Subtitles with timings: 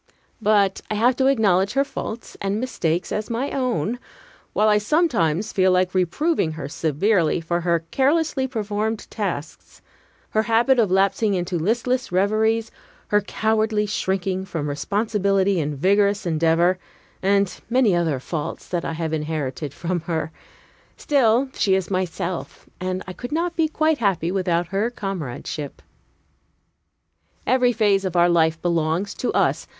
[0.41, 3.99] But I have to acknowledge her faults and mistakes as my own,
[4.51, 9.79] while I sometimes feel like reproving her severely for her carelessly performed tasks,
[10.31, 12.71] her habit of lapsing into listless reveries,
[13.09, 16.79] her cowardly shrinking from responsibility and vigorous endeavor,
[17.21, 20.31] and many other faults that I have inherited from her.
[20.97, 25.79] Still, she is myself, and I could not be quite happy without her comradeship.
[27.45, 29.67] Every phase of our life belongs to us.